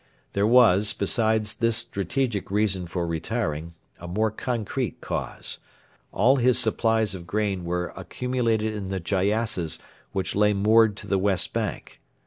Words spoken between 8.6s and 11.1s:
in the gyassas which lay moored to